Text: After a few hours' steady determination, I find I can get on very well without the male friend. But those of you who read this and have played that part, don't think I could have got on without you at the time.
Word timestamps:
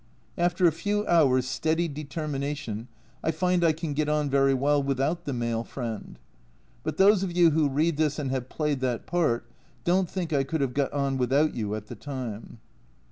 After 0.35 0.65
a 0.65 0.71
few 0.71 1.05
hours' 1.05 1.47
steady 1.47 1.87
determination, 1.87 2.87
I 3.23 3.29
find 3.29 3.63
I 3.63 3.71
can 3.71 3.93
get 3.93 4.09
on 4.09 4.31
very 4.31 4.55
well 4.55 4.81
without 4.81 5.25
the 5.25 5.31
male 5.33 5.63
friend. 5.63 6.17
But 6.81 6.97
those 6.97 7.21
of 7.21 7.37
you 7.37 7.51
who 7.51 7.69
read 7.69 7.97
this 7.97 8.17
and 8.17 8.31
have 8.31 8.49
played 8.49 8.79
that 8.79 9.05
part, 9.05 9.45
don't 9.83 10.09
think 10.09 10.33
I 10.33 10.43
could 10.43 10.61
have 10.61 10.73
got 10.73 10.91
on 10.91 11.19
without 11.19 11.53
you 11.53 11.75
at 11.75 11.85
the 11.85 11.95
time. 11.95 12.57